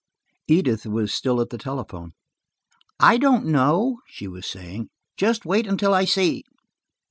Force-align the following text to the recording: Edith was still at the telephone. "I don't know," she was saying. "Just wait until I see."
Edith 0.47 0.87
was 0.87 1.13
still 1.13 1.39
at 1.41 1.51
the 1.51 1.59
telephone. 1.59 2.13
"I 2.99 3.19
don't 3.19 3.45
know," 3.45 3.99
she 4.07 4.27
was 4.27 4.47
saying. 4.47 4.89
"Just 5.15 5.45
wait 5.45 5.67
until 5.67 5.93
I 5.93 6.05
see." 6.05 6.43